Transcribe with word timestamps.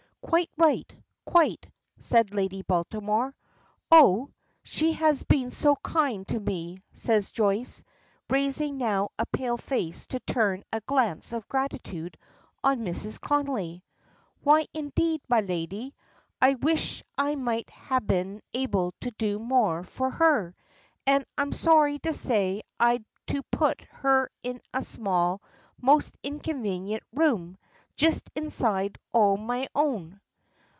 "Quite 0.23 0.51
right. 0.55 0.95
Quite," 1.25 1.69
says 1.99 2.31
Lady 2.33 2.61
Baltimore. 2.61 3.35
"Oh! 3.91 4.29
she 4.63 4.93
has 4.93 5.23
been 5.23 5.49
so 5.51 5.75
kind 5.83 6.25
to 6.29 6.39
me," 6.39 6.81
says 6.93 7.31
Joyce, 7.31 7.83
raising 8.29 8.77
now 8.77 9.09
a 9.19 9.25
pale 9.25 9.57
face 9.57 10.05
to 10.07 10.19
turn 10.21 10.63
a 10.71 10.79
glance 10.81 11.33
of 11.33 11.49
gratitude 11.49 12.17
on 12.63 12.79
Mrs. 12.81 13.19
Connolly. 13.19 13.83
"Why, 14.41 14.67
indeed, 14.73 15.19
my 15.27 15.41
lady, 15.41 15.93
I 16.41 16.53
wish 16.53 17.03
I 17.17 17.33
might 17.35 17.69
ha' 17.71 17.99
bin 17.99 18.41
able 18.53 18.93
to 19.01 19.11
do 19.17 19.37
more 19.37 19.83
for 19.83 20.11
her; 20.11 20.55
an' 21.05 21.25
I'm 21.37 21.51
sorry 21.51 21.97
to 21.99 22.13
say 22.13 22.61
I'd 22.79 23.03
to 23.27 23.41
put 23.51 23.81
her 23.81 24.25
up 24.27 24.31
in 24.43 24.61
a 24.73 24.81
small, 24.83 25.41
most 25.81 26.15
inconvenient 26.23 27.03
room, 27.11 27.57
just 27.93 28.27
inside 28.35 28.97
o' 29.13 29.37
me 29.37 29.67
own." 29.75 30.19